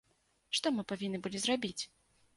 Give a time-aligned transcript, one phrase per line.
[0.59, 1.79] Што мы павінны былі зрабіць?